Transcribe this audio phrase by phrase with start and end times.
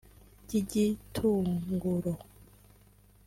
[0.45, 2.11] By’igitunguro